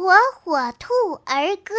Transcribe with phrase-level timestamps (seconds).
[0.00, 0.94] 火火兔
[1.26, 1.74] 儿歌。